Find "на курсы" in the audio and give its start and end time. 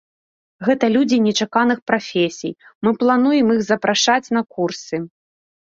4.39-4.95